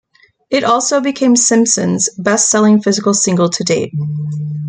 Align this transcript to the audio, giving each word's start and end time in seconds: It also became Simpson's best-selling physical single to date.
It 0.49 0.63
also 0.63 0.99
became 0.99 1.35
Simpson's 1.35 2.09
best-selling 2.17 2.81
physical 2.81 3.13
single 3.13 3.49
to 3.51 3.63
date. 3.63 3.93